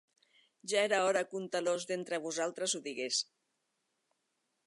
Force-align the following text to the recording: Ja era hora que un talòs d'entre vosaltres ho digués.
Ja 0.71 0.79
era 0.87 1.01
hora 1.09 1.21
que 1.33 1.37
un 1.41 1.45
talòs 1.55 1.85
d'entre 1.91 2.21
vosaltres 2.25 2.75
ho 2.79 2.83
digués. 2.89 3.23